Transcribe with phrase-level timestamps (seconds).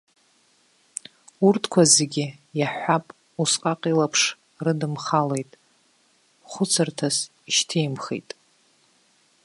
[1.45, 2.25] Урҭқәа зегьы,
[2.59, 3.05] иаҳҳәап,
[3.41, 4.21] усҟак илаԥш
[4.65, 5.51] рыдымхалеит,
[6.49, 7.17] хәыцырҭас
[7.49, 8.29] ишьҭимхит.